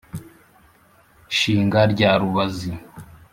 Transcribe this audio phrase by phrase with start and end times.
[1.37, 2.71] shinga rya rubazi,